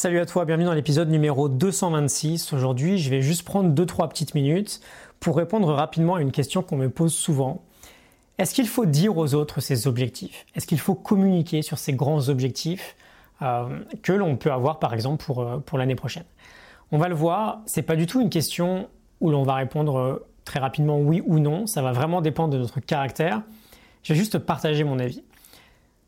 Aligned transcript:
Salut 0.00 0.20
à 0.20 0.26
toi, 0.26 0.44
bienvenue 0.44 0.66
dans 0.66 0.74
l'épisode 0.74 1.08
numéro 1.10 1.48
226. 1.48 2.52
Aujourd'hui, 2.52 2.98
je 2.98 3.10
vais 3.10 3.20
juste 3.20 3.42
prendre 3.42 3.74
2-3 3.74 4.08
petites 4.08 4.36
minutes 4.36 4.80
pour 5.18 5.36
répondre 5.36 5.74
rapidement 5.74 6.14
à 6.14 6.20
une 6.20 6.30
question 6.30 6.62
qu'on 6.62 6.76
me 6.76 6.88
pose 6.88 7.12
souvent. 7.12 7.64
Est-ce 8.38 8.54
qu'il 8.54 8.68
faut 8.68 8.86
dire 8.86 9.18
aux 9.18 9.34
autres 9.34 9.60
ses 9.60 9.88
objectifs? 9.88 10.46
Est-ce 10.54 10.68
qu'il 10.68 10.78
faut 10.78 10.94
communiquer 10.94 11.62
sur 11.62 11.78
ces 11.78 11.94
grands 11.94 12.28
objectifs 12.28 12.94
euh, 13.42 13.80
que 14.04 14.12
l'on 14.12 14.36
peut 14.36 14.52
avoir 14.52 14.78
par 14.78 14.94
exemple 14.94 15.24
pour, 15.24 15.40
euh, 15.40 15.58
pour 15.58 15.78
l'année 15.78 15.96
prochaine? 15.96 16.26
On 16.92 16.98
va 16.98 17.08
le 17.08 17.16
voir, 17.16 17.58
c'est 17.66 17.82
pas 17.82 17.96
du 17.96 18.06
tout 18.06 18.20
une 18.20 18.30
question 18.30 18.88
où 19.20 19.32
l'on 19.32 19.42
va 19.42 19.54
répondre 19.54 19.98
euh, 19.98 20.28
très 20.44 20.60
rapidement 20.60 21.00
oui 21.00 21.24
ou 21.26 21.40
non, 21.40 21.66
ça 21.66 21.82
va 21.82 21.90
vraiment 21.90 22.20
dépendre 22.20 22.54
de 22.54 22.58
notre 22.58 22.78
caractère. 22.78 23.42
Je 24.04 24.12
vais 24.12 24.18
juste 24.20 24.38
partager 24.38 24.84
mon 24.84 25.00
avis. 25.00 25.24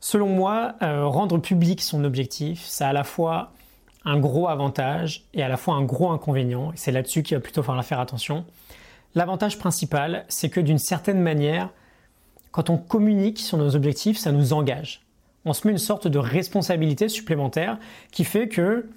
Selon 0.00 0.28
moi, 0.28 0.74
rendre 0.80 1.36
public 1.36 1.82
son 1.82 2.04
objectif, 2.04 2.64
ça 2.64 2.88
à 2.88 2.92
la 2.94 3.04
fois 3.04 3.52
un 4.04 4.18
gros 4.18 4.48
avantage 4.48 5.24
et 5.32 5.42
à 5.42 5.48
la 5.48 5.56
fois 5.56 5.74
un 5.74 5.82
gros 5.82 6.10
inconvénient. 6.10 6.72
C'est 6.74 6.92
là-dessus 6.92 7.22
qu'il 7.22 7.36
va 7.36 7.40
plutôt 7.40 7.62
falloir 7.62 7.84
faire 7.84 8.00
attention. 8.00 8.44
L'avantage 9.14 9.58
principal, 9.58 10.24
c'est 10.28 10.50
que 10.50 10.60
d'une 10.60 10.78
certaine 10.78 11.20
manière, 11.20 11.70
quand 12.50 12.70
on 12.70 12.76
communique 12.76 13.38
sur 13.38 13.58
nos 13.58 13.76
objectifs, 13.76 14.18
ça 14.18 14.32
nous 14.32 14.52
engage. 14.52 15.02
On 15.44 15.52
se 15.52 15.66
met 15.66 15.72
une 15.72 15.78
sorte 15.78 16.08
de 16.08 16.18
responsabilité 16.18 17.08
supplémentaire 17.08 17.78
qui 18.10 18.24
fait 18.24 18.48
que, 18.48 18.88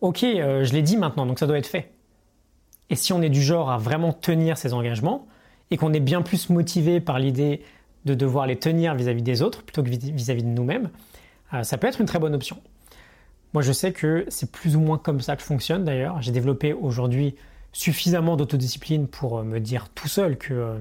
ok, 0.00 0.22
euh, 0.22 0.64
je 0.64 0.72
l'ai 0.72 0.82
dit 0.82 0.96
maintenant, 0.96 1.26
donc 1.26 1.38
ça 1.38 1.46
doit 1.46 1.58
être 1.58 1.66
fait. 1.66 1.92
Et 2.90 2.96
si 2.96 3.12
on 3.12 3.22
est 3.22 3.30
du 3.30 3.42
genre 3.42 3.70
à 3.70 3.78
vraiment 3.78 4.12
tenir 4.12 4.58
ces 4.58 4.72
engagements 4.72 5.26
et 5.70 5.76
qu'on 5.76 5.92
est 5.92 6.00
bien 6.00 6.22
plus 6.22 6.50
motivé 6.50 7.00
par 7.00 7.18
l'idée 7.18 7.62
de 8.04 8.14
devoir 8.14 8.46
les 8.46 8.56
tenir 8.56 8.94
vis-à-vis 8.94 9.22
des 9.22 9.42
autres 9.42 9.62
plutôt 9.62 9.82
que 9.82 9.88
vis-à-vis 9.88 10.42
de 10.42 10.48
nous-mêmes, 10.48 10.90
euh, 11.54 11.62
ça 11.62 11.78
peut 11.78 11.86
être 11.86 12.00
une 12.00 12.06
très 12.06 12.18
bonne 12.18 12.34
option. 12.34 12.58
Moi, 13.54 13.62
je 13.62 13.72
sais 13.72 13.92
que 13.92 14.26
c'est 14.28 14.50
plus 14.50 14.74
ou 14.74 14.80
moins 14.80 14.98
comme 14.98 15.20
ça 15.20 15.36
que 15.36 15.42
je 15.42 15.46
fonctionne 15.46 15.84
d'ailleurs. 15.84 16.20
J'ai 16.20 16.32
développé 16.32 16.72
aujourd'hui 16.72 17.36
suffisamment 17.72 18.36
d'autodiscipline 18.36 19.06
pour 19.06 19.38
euh, 19.38 19.44
me 19.44 19.60
dire 19.60 19.88
tout 19.94 20.08
seul 20.08 20.36
que, 20.36 20.52
euh, 20.52 20.78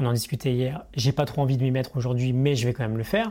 on 0.00 0.06
en 0.06 0.12
discutait 0.12 0.52
hier, 0.52 0.84
j'ai 0.94 1.12
pas 1.12 1.24
trop 1.24 1.42
envie 1.42 1.56
de 1.56 1.62
m'y 1.62 1.70
mettre 1.70 1.96
aujourd'hui, 1.96 2.32
mais 2.32 2.56
je 2.56 2.66
vais 2.66 2.72
quand 2.72 2.82
même 2.82 2.98
le 2.98 3.04
faire. 3.04 3.30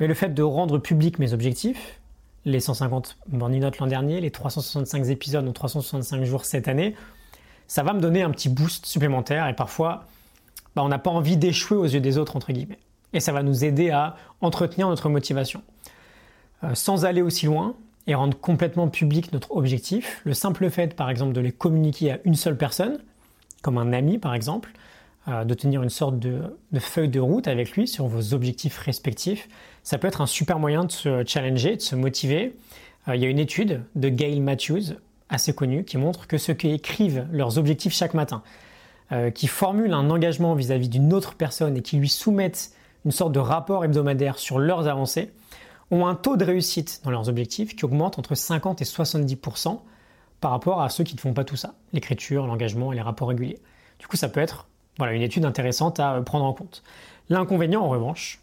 Mais 0.00 0.06
le 0.06 0.14
fait 0.14 0.30
de 0.30 0.42
rendre 0.42 0.78
public 0.78 1.18
mes 1.18 1.34
objectifs, 1.34 2.00
les 2.44 2.60
150 2.60 3.18
morning 3.30 3.60
notes 3.60 3.78
l'an 3.78 3.86
dernier, 3.86 4.20
les 4.20 4.30
365 4.30 5.08
épisodes 5.08 5.46
ou 5.46 5.52
365 5.52 6.24
jours 6.24 6.44
cette 6.44 6.68
année, 6.68 6.94
ça 7.66 7.82
va 7.82 7.92
me 7.92 8.00
donner 8.00 8.22
un 8.22 8.30
petit 8.30 8.48
boost 8.48 8.86
supplémentaire 8.86 9.46
et 9.48 9.54
parfois, 9.54 10.06
bah, 10.74 10.82
on 10.82 10.88
n'a 10.88 10.98
pas 10.98 11.10
envie 11.10 11.36
d'échouer 11.36 11.76
aux 11.76 11.84
yeux 11.84 12.00
des 12.00 12.18
autres, 12.18 12.36
entre 12.36 12.52
guillemets. 12.52 12.78
Et 13.12 13.20
ça 13.20 13.32
va 13.32 13.42
nous 13.42 13.64
aider 13.64 13.90
à 13.90 14.16
entretenir 14.40 14.88
notre 14.88 15.08
motivation. 15.10 15.62
Euh, 16.64 16.74
sans 16.74 17.04
aller 17.04 17.22
aussi 17.22 17.46
loin, 17.46 17.74
et 18.06 18.14
rendre 18.14 18.38
complètement 18.38 18.88
public 18.88 19.32
notre 19.32 19.52
objectif. 19.52 20.20
Le 20.24 20.34
simple 20.34 20.68
fait, 20.70 20.94
par 20.94 21.10
exemple, 21.10 21.32
de 21.32 21.40
les 21.40 21.52
communiquer 21.52 22.12
à 22.12 22.18
une 22.24 22.34
seule 22.34 22.56
personne, 22.56 22.98
comme 23.62 23.78
un 23.78 23.92
ami 23.92 24.18
par 24.18 24.34
exemple, 24.34 24.72
euh, 25.28 25.44
de 25.44 25.54
tenir 25.54 25.82
une 25.82 25.88
sorte 25.88 26.18
de, 26.18 26.40
feuille 26.80 27.08
de 27.08 27.20
route 27.20 27.46
avec 27.46 27.72
lui 27.72 27.86
sur 27.86 28.06
vos 28.06 28.34
objectifs 28.34 28.76
respectifs, 28.78 29.48
ça 29.84 29.98
peut 29.98 30.08
être 30.08 30.20
un 30.20 30.26
super 30.26 30.58
moyen 30.58 30.84
de 30.84 30.90
se 30.90 31.24
challenger, 31.24 31.76
de 31.76 31.80
se 31.80 31.94
motiver. 31.94 32.56
Euh, 33.06 33.14
il 33.14 33.22
y 33.22 33.24
a 33.24 33.28
une 33.28 33.38
étude 33.38 33.82
de 33.94 34.08
Gail 34.08 34.40
Matthews, 34.40 34.96
assez 35.28 35.54
connue, 35.54 35.84
qui 35.84 35.96
montre 35.96 36.26
que 36.26 36.38
ceux 36.38 36.54
qui 36.54 36.70
écrivent 36.70 37.26
leurs 37.30 37.56
objectifs 37.56 37.94
chaque 37.94 38.14
matin, 38.14 38.42
euh, 39.12 39.30
qui 39.30 39.46
formulent 39.46 39.94
un 39.94 40.10
engagement 40.10 40.54
vis-à-vis 40.54 40.88
d'une 40.88 41.12
autre 41.12 41.34
personne 41.34 41.76
et 41.76 41.82
qui 41.82 41.98
lui 41.98 42.08
soumettent 42.08 42.72
une 43.04 43.12
sorte 43.12 43.32
de 43.32 43.38
rapport 43.38 43.84
hebdomadaire 43.84 44.38
sur 44.38 44.58
leurs 44.58 44.88
avancées, 44.88 45.30
ont 45.92 46.06
un 46.06 46.14
taux 46.14 46.36
de 46.36 46.44
réussite 46.44 47.00
dans 47.04 47.10
leurs 47.10 47.28
objectifs 47.28 47.76
qui 47.76 47.84
augmente 47.84 48.18
entre 48.18 48.34
50 48.34 48.80
et 48.80 48.84
70% 48.84 49.80
par 50.40 50.50
rapport 50.50 50.82
à 50.82 50.88
ceux 50.88 51.04
qui 51.04 51.14
ne 51.14 51.20
font 51.20 51.34
pas 51.34 51.44
tout 51.44 51.56
ça, 51.56 51.74
l'écriture, 51.92 52.46
l'engagement 52.46 52.92
et 52.92 52.96
les 52.96 53.02
rapports 53.02 53.28
réguliers. 53.28 53.60
Du 53.98 54.06
coup, 54.06 54.16
ça 54.16 54.28
peut 54.28 54.40
être 54.40 54.66
voilà, 54.98 55.12
une 55.12 55.22
étude 55.22 55.44
intéressante 55.44 56.00
à 56.00 56.14
euh, 56.14 56.22
prendre 56.22 56.44
en 56.44 56.52
compte. 56.52 56.82
L'inconvénient, 57.28 57.82
en 57.82 57.88
revanche, 57.88 58.40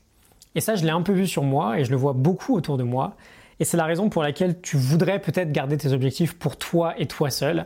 et 0.56 0.62
ça 0.62 0.76
je 0.76 0.84
l'ai 0.84 0.92
un 0.92 1.02
peu 1.02 1.12
vu 1.12 1.28
sur 1.28 1.44
moi 1.44 1.80
et 1.80 1.86
je 1.86 1.92
le 1.92 1.98
vois 1.98 2.14
beaucoup 2.14 2.56
autour 2.56 2.78
de 2.78 2.84
moi, 2.84 3.16
et 3.60 3.66
c'est 3.66 3.78
la 3.78 3.86
raison 3.86 4.10
pour 4.10 4.24
laquelle 4.24 4.62
tu 4.62 4.78
voudrais 4.78 5.20
peut-être 5.20 5.52
garder 5.52 5.78
tes 5.78 5.92
objectifs 5.92 6.38
pour 6.38 6.58
toi 6.58 6.94
et 6.98 7.08
toi 7.08 7.30
seul, 7.30 7.66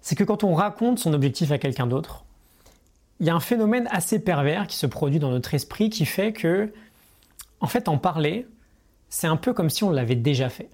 c'est 0.00 0.16
que 0.16 0.24
quand 0.24 0.42
on 0.42 0.54
raconte 0.54 0.98
son 0.98 1.14
objectif 1.14 1.52
à 1.52 1.58
quelqu'un 1.58 1.86
d'autre, 1.86 2.24
il 3.20 3.26
y 3.26 3.30
a 3.30 3.34
un 3.34 3.40
phénomène 3.40 3.88
assez 3.90 4.18
pervers 4.18 4.66
qui 4.66 4.76
se 4.76 4.86
produit 4.86 5.18
dans 5.18 5.30
notre 5.30 5.54
esprit 5.54 5.90
qui 5.90 6.04
fait 6.04 6.32
que, 6.32 6.72
en 7.60 7.66
fait, 7.66 7.88
en 7.88 7.98
parler, 7.98 8.46
c'est 9.08 9.26
un 9.26 9.36
peu 9.36 9.52
comme 9.52 9.70
si 9.70 9.84
on 9.84 9.90
l'avait 9.90 10.16
déjà 10.16 10.48
fait. 10.48 10.70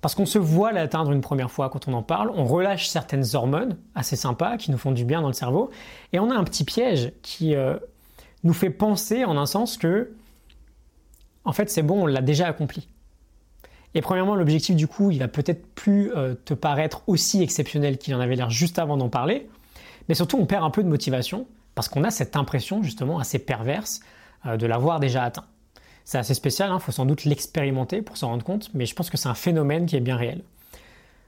Parce 0.00 0.16
qu'on 0.16 0.26
se 0.26 0.38
voit 0.38 0.72
l'atteindre 0.72 1.12
une 1.12 1.20
première 1.20 1.50
fois 1.50 1.70
quand 1.70 1.86
on 1.86 1.92
en 1.92 2.02
parle, 2.02 2.30
on 2.34 2.44
relâche 2.44 2.88
certaines 2.88 3.24
hormones 3.34 3.78
assez 3.94 4.16
sympas 4.16 4.56
qui 4.56 4.70
nous 4.72 4.78
font 4.78 4.90
du 4.90 5.04
bien 5.04 5.22
dans 5.22 5.28
le 5.28 5.32
cerveau, 5.32 5.70
et 6.12 6.18
on 6.18 6.30
a 6.30 6.34
un 6.34 6.44
petit 6.44 6.64
piège 6.64 7.12
qui 7.22 7.54
euh, 7.54 7.76
nous 8.42 8.52
fait 8.52 8.70
penser 8.70 9.24
en 9.24 9.36
un 9.36 9.46
sens 9.46 9.76
que, 9.76 10.12
en 11.44 11.52
fait, 11.52 11.70
c'est 11.70 11.82
bon, 11.82 12.02
on 12.02 12.06
l'a 12.06 12.20
déjà 12.20 12.48
accompli. 12.48 12.88
Et 13.94 14.00
premièrement, 14.00 14.34
l'objectif 14.34 14.74
du 14.74 14.88
coup, 14.88 15.10
il 15.10 15.18
va 15.18 15.28
peut-être 15.28 15.66
plus 15.74 16.12
euh, 16.16 16.34
te 16.34 16.54
paraître 16.54 17.02
aussi 17.06 17.42
exceptionnel 17.42 17.98
qu'il 17.98 18.14
en 18.14 18.20
avait 18.20 18.36
l'air 18.36 18.50
juste 18.50 18.78
avant 18.78 18.96
d'en 18.96 19.08
parler, 19.08 19.48
mais 20.08 20.14
surtout 20.14 20.38
on 20.38 20.46
perd 20.46 20.64
un 20.64 20.70
peu 20.70 20.82
de 20.82 20.88
motivation 20.88 21.46
parce 21.74 21.88
qu'on 21.88 22.04
a 22.04 22.10
cette 22.10 22.36
impression 22.36 22.82
justement 22.82 23.18
assez 23.18 23.38
perverse 23.38 24.00
euh, 24.46 24.56
de 24.56 24.66
l'avoir 24.66 24.98
déjà 24.98 25.22
atteint. 25.22 25.44
C'est 26.04 26.18
assez 26.18 26.34
spécial, 26.34 26.70
il 26.70 26.72
hein, 26.72 26.78
faut 26.78 26.92
sans 26.92 27.06
doute 27.06 27.24
l'expérimenter 27.24 28.02
pour 28.02 28.16
s'en 28.16 28.28
rendre 28.28 28.44
compte, 28.44 28.70
mais 28.74 28.86
je 28.86 28.94
pense 28.94 29.10
que 29.10 29.16
c'est 29.16 29.28
un 29.28 29.34
phénomène 29.34 29.86
qui 29.86 29.96
est 29.96 30.00
bien 30.00 30.16
réel. 30.16 30.42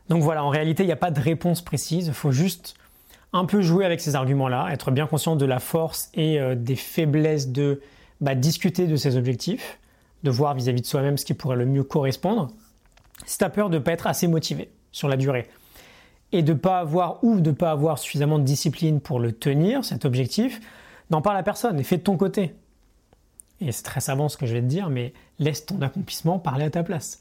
Donc 0.08 0.22
voilà, 0.22 0.44
en 0.44 0.50
réalité, 0.50 0.82
il 0.82 0.86
n'y 0.86 0.92
a 0.92 0.96
pas 0.96 1.10
de 1.10 1.20
réponse 1.20 1.62
précise, 1.62 2.08
il 2.08 2.12
faut 2.12 2.32
juste 2.32 2.74
un 3.32 3.46
peu 3.46 3.62
jouer 3.62 3.84
avec 3.84 4.00
ces 4.00 4.14
arguments-là, 4.14 4.68
être 4.70 4.90
bien 4.90 5.06
conscient 5.06 5.36
de 5.36 5.44
la 5.44 5.58
force 5.58 6.10
et 6.14 6.38
euh, 6.38 6.54
des 6.54 6.76
faiblesses 6.76 7.48
de 7.48 7.80
bah, 8.20 8.34
discuter 8.34 8.86
de 8.86 8.96
ses 8.96 9.16
objectifs, 9.16 9.78
de 10.22 10.30
voir 10.30 10.54
vis-à-vis 10.54 10.82
de 10.82 10.86
soi-même 10.86 11.18
ce 11.18 11.24
qui 11.24 11.34
pourrait 11.34 11.56
le 11.56 11.66
mieux 11.66 11.82
correspondre. 11.82 12.48
Si 13.26 13.38
tu 13.38 13.44
as 13.44 13.50
peur 13.50 13.70
de 13.70 13.78
ne 13.78 13.82
pas 13.82 13.92
être 13.92 14.06
assez 14.06 14.28
motivé 14.28 14.70
sur 14.92 15.08
la 15.08 15.16
durée 15.16 15.48
et 16.32 16.42
de 16.42 16.52
ne 16.52 16.58
pas 16.58 16.78
avoir 16.78 17.22
ou 17.22 17.40
de 17.40 17.50
ne 17.50 17.54
pas 17.54 17.70
avoir 17.70 17.98
suffisamment 17.98 18.38
de 18.38 18.44
discipline 18.44 19.00
pour 19.00 19.18
le 19.18 19.32
tenir, 19.32 19.84
cet 19.84 20.04
objectif, 20.04 20.60
n'en 21.10 21.22
parle 21.22 21.36
à 21.36 21.42
personne 21.42 21.78
et 21.78 21.82
fais 21.82 21.96
de 21.96 22.02
ton 22.02 22.16
côté 22.16 22.54
et 23.60 23.72
c'est 23.72 23.82
très 23.82 24.00
savant 24.00 24.28
ce 24.28 24.36
que 24.36 24.46
je 24.46 24.54
vais 24.54 24.60
te 24.60 24.66
dire, 24.66 24.90
mais 24.90 25.12
laisse 25.38 25.66
ton 25.66 25.80
accomplissement 25.82 26.38
parler 26.38 26.64
à 26.64 26.70
ta 26.70 26.82
place. 26.82 27.20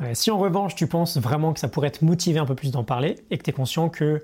Euh, 0.00 0.12
si 0.14 0.30
en 0.30 0.38
revanche 0.38 0.74
tu 0.74 0.86
penses 0.86 1.18
vraiment 1.18 1.52
que 1.52 1.60
ça 1.60 1.68
pourrait 1.68 1.90
te 1.90 2.04
motiver 2.04 2.38
un 2.38 2.46
peu 2.46 2.54
plus 2.54 2.70
d'en 2.70 2.84
parler 2.84 3.16
et 3.30 3.38
que 3.38 3.42
tu 3.42 3.50
es 3.50 3.52
conscient 3.52 3.88
que 3.88 4.22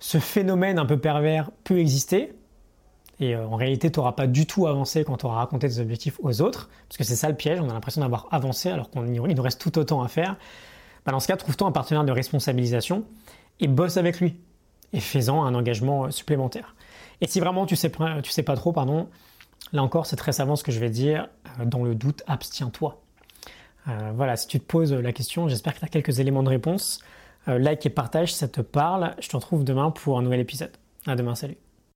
ce 0.00 0.18
phénomène 0.18 0.78
un 0.78 0.86
peu 0.86 0.98
pervers 0.98 1.50
peut 1.64 1.78
exister, 1.78 2.34
et 3.20 3.36
euh, 3.36 3.46
en 3.46 3.56
réalité 3.56 3.90
tu 3.90 4.00
n'auras 4.00 4.12
pas 4.12 4.26
du 4.26 4.46
tout 4.46 4.66
avancé 4.66 5.04
quand 5.04 5.18
tu 5.18 5.26
auras 5.26 5.36
raconté 5.36 5.68
tes 5.68 5.78
objectifs 5.78 6.18
aux 6.22 6.42
autres, 6.42 6.68
parce 6.88 6.98
que 6.98 7.04
c'est 7.04 7.16
ça 7.16 7.28
le 7.28 7.36
piège, 7.36 7.60
on 7.60 7.70
a 7.70 7.72
l'impression 7.72 8.00
d'avoir 8.00 8.26
avancé 8.32 8.68
alors 8.68 8.90
qu'il 8.90 9.02
nous 9.04 9.42
reste 9.42 9.60
tout 9.60 9.78
autant 9.78 10.02
à 10.02 10.08
faire, 10.08 10.36
bah, 11.06 11.12
dans 11.12 11.20
ce 11.20 11.28
cas 11.28 11.36
trouve-toi 11.36 11.68
un 11.68 11.72
partenaire 11.72 12.04
de 12.04 12.12
responsabilisation 12.12 13.04
et 13.60 13.68
bosse 13.68 13.96
avec 13.96 14.20
lui, 14.20 14.36
et 14.92 15.00
fais-en 15.00 15.44
un 15.44 15.54
engagement 15.54 16.06
euh, 16.06 16.10
supplémentaire. 16.10 16.74
Et 17.20 17.28
si 17.28 17.38
vraiment 17.38 17.66
tu 17.66 17.76
sais, 17.76 17.92
tu 18.24 18.30
sais 18.32 18.42
pas 18.42 18.56
trop, 18.56 18.72
pardon, 18.72 19.08
Là 19.72 19.82
encore, 19.82 20.06
c'est 20.06 20.16
très 20.16 20.32
savant 20.32 20.56
ce 20.56 20.64
que 20.64 20.72
je 20.72 20.80
vais 20.80 20.90
dire. 20.90 21.28
Euh, 21.60 21.64
dans 21.64 21.82
le 21.82 21.94
doute, 21.94 22.22
abstiens-toi. 22.26 23.00
Euh, 23.88 24.12
voilà, 24.14 24.36
si 24.36 24.46
tu 24.46 24.60
te 24.60 24.64
poses 24.64 24.92
la 24.92 25.12
question, 25.12 25.48
j'espère 25.48 25.74
que 25.74 25.80
tu 25.80 25.84
as 25.84 25.88
quelques 25.88 26.20
éléments 26.20 26.42
de 26.42 26.48
réponse. 26.48 27.00
Euh, 27.48 27.58
like 27.58 27.84
et 27.84 27.90
partage 27.90 28.32
ça 28.34 28.48
te 28.48 28.60
parle. 28.60 29.14
Je 29.20 29.28
te 29.28 29.36
retrouve 29.36 29.64
demain 29.64 29.90
pour 29.90 30.18
un 30.18 30.22
nouvel 30.22 30.40
épisode. 30.40 30.72
À 31.06 31.16
demain, 31.16 31.34
salut. 31.34 31.56